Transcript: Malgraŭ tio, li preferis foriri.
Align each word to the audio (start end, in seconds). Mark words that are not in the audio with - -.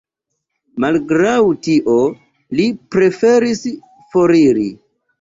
Malgraŭ 0.85 1.35
tio, 1.69 1.99
li 2.63 2.69
preferis 2.97 3.65
foriri. 4.17 4.71